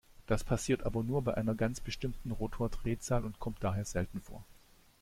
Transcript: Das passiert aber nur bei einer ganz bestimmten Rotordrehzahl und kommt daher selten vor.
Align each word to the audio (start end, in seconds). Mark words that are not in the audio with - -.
Das 0.25 0.43
passiert 0.43 0.83
aber 0.87 1.03
nur 1.03 1.21
bei 1.21 1.35
einer 1.37 1.53
ganz 1.53 1.79
bestimmten 1.79 2.31
Rotordrehzahl 2.31 3.23
und 3.23 3.39
kommt 3.39 3.63
daher 3.63 3.85
selten 3.85 4.19
vor. 4.19 4.43